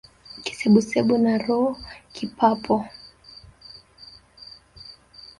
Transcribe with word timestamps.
Kisebusebu 0.43 1.15
na 1.23 1.33
roho 1.43 1.69
kipapo 2.13 2.75